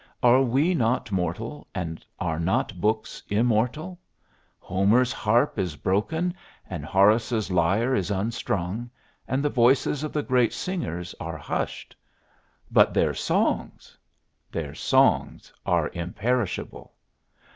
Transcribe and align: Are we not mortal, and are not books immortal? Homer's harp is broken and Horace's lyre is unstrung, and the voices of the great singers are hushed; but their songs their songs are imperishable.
Are 0.23 0.41
we 0.41 0.73
not 0.73 1.11
mortal, 1.11 1.67
and 1.75 2.03
are 2.19 2.39
not 2.39 2.81
books 2.81 3.21
immortal? 3.29 3.99
Homer's 4.57 5.13
harp 5.13 5.59
is 5.59 5.75
broken 5.75 6.33
and 6.67 6.83
Horace's 6.83 7.51
lyre 7.51 7.93
is 7.93 8.09
unstrung, 8.09 8.89
and 9.27 9.43
the 9.45 9.49
voices 9.49 10.01
of 10.03 10.11
the 10.11 10.23
great 10.23 10.53
singers 10.53 11.13
are 11.19 11.37
hushed; 11.37 11.95
but 12.71 12.95
their 12.95 13.13
songs 13.13 13.95
their 14.51 14.73
songs 14.73 15.53
are 15.67 15.91
imperishable. 15.93 16.93